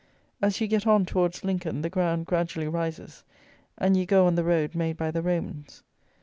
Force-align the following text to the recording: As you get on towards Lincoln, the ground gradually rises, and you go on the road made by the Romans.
As 0.41 0.59
you 0.59 0.65
get 0.65 0.87
on 0.87 1.05
towards 1.05 1.43
Lincoln, 1.43 1.83
the 1.83 1.89
ground 1.91 2.25
gradually 2.25 2.67
rises, 2.67 3.23
and 3.77 3.95
you 3.95 4.07
go 4.07 4.25
on 4.25 4.33
the 4.33 4.43
road 4.43 4.73
made 4.73 4.97
by 4.97 5.11
the 5.11 5.21
Romans. 5.21 5.83